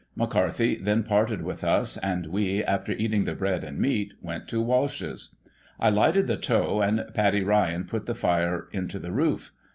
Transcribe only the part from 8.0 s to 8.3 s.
the